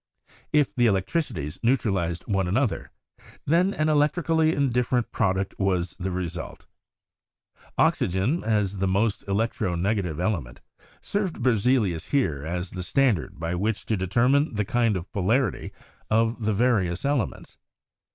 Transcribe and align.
If 0.51 0.73
the 0.73 0.87
electricities 0.87 1.59
neutralized 1.61 2.23
one 2.25 2.47
another, 2.47 2.89
then 3.45 3.71
an 3.75 3.85
elec 3.85 4.13
trically 4.13 4.51
indifferent 4.51 5.11
product 5.11 5.53
was 5.59 5.95
the 5.99 6.09
result. 6.09 6.65
Oxygen, 7.77 8.43
as 8.43 8.79
the 8.79 8.87
most 8.87 9.23
electro 9.27 9.75
negative 9.75 10.19
element, 10.19 10.59
served 11.01 11.43
Berzelius 11.43 12.07
here 12.09 12.43
as 12.43 12.71
the 12.71 12.81
standard 12.81 13.39
by 13.39 13.53
which 13.53 13.85
to 13.85 13.95
determine 13.95 14.55
the 14.55 14.65
kind 14.65 14.97
of 14.97 15.11
polarity 15.11 15.71
of 16.09 16.45
the 16.45 16.53
various 16.55 17.05
elements. 17.05 17.57